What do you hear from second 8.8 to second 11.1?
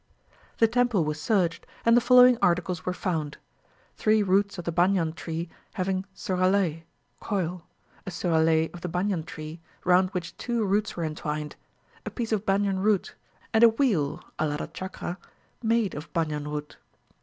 the banyan tree, round which two roots were